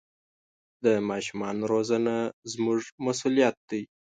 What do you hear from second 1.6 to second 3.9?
روزنه زموږ مسوولیت دی.